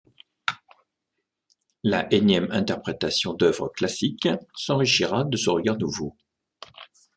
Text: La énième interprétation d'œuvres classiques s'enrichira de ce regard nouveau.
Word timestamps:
La 1.83 2.11
énième 2.11 2.49
interprétation 2.51 3.35
d'œuvres 3.35 3.67
classiques 3.69 4.29
s'enrichira 4.55 5.25
de 5.25 5.37
ce 5.37 5.51
regard 5.51 5.77
nouveau. 5.77 6.17